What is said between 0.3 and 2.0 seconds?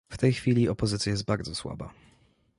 chwili opozycja jest bardzo słaba